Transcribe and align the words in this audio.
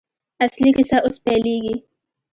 اصلي 0.45 0.71
کیسه 0.77 0.97
اوس 1.05 1.15
پیلېږي. 1.25 1.75